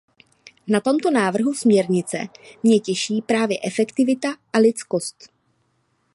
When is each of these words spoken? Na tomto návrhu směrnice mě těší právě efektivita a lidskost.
Na 0.67 0.81
tomto 0.81 1.11
návrhu 1.11 1.53
směrnice 1.53 2.17
mě 2.63 2.79
těší 2.79 3.21
právě 3.21 3.57
efektivita 3.63 4.27
a 4.53 4.57
lidskost. 4.59 5.29